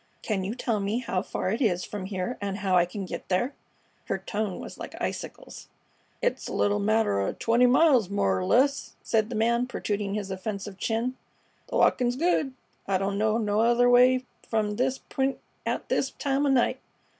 [0.23, 3.29] Can you tell me how far it is from here and how I can get
[3.29, 3.53] there?"
[4.05, 5.67] Her tone was like icicles.
[6.23, 10.31] "It's a little matter o' twenty miles, more 'r less," said the man protruding his
[10.31, 11.17] offensive chin.
[11.67, 12.55] "The walkin's good.
[12.87, 15.37] I don't know no other way from this p'int
[15.67, 16.79] at this time o' night.